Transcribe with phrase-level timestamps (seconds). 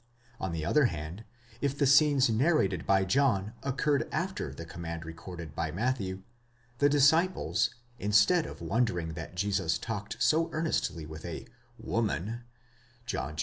[0.39, 1.25] On the other hand,
[1.61, 6.23] if the scenes narrated by John occurred after the command recorded by Matthew,
[6.79, 11.45] the disciples, instead of wondering that Jesus talked so earnestly with a
[11.79, 12.41] zoman
[13.05, 13.39] (John iv.